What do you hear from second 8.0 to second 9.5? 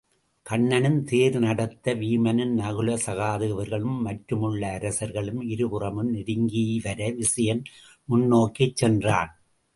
முன்னோக்கிச் சென்றான்.